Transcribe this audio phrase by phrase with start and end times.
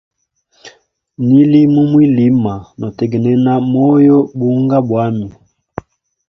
[1.27, 5.27] Nili mumwilima, notegnena moyo bunga bwami.